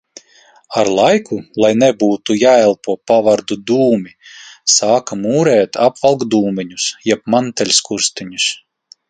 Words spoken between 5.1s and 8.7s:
mūrēt apvalkdūmeņus jeb manteļskursteņus.